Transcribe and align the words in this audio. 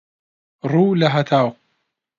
ڕوو 0.71 0.97
لە 1.01 1.07
هەتاو 1.15 1.47